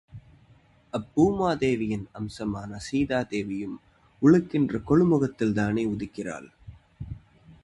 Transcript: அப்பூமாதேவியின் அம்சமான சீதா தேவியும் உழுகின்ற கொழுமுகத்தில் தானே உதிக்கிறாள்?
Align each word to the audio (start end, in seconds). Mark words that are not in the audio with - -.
அப்பூமாதேவியின் 0.93 2.07
அம்சமான 2.11 2.79
சீதா 2.87 3.19
தேவியும் 3.23 3.77
உழுகின்ற 4.21 4.83
கொழுமுகத்தில் 4.83 5.53
தானே 5.53 5.85
உதிக்கிறாள்? 5.85 6.49